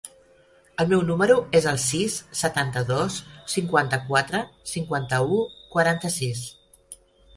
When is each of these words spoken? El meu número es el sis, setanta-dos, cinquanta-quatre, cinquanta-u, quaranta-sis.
El 0.83 0.87
meu 0.93 1.01
número 1.09 1.35
es 1.59 1.67
el 1.71 1.77
sis, 1.83 2.15
setanta-dos, 2.41 3.19
cinquanta-quatre, 3.57 4.41
cinquanta-u, 4.73 5.41
quaranta-sis. 5.77 6.47